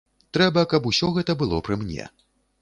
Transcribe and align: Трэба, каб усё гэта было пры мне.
Трэба, 0.37 0.63
каб 0.71 0.87
усё 0.93 1.09
гэта 1.19 1.37
было 1.43 1.61
пры 1.69 1.79
мне. 1.83 2.09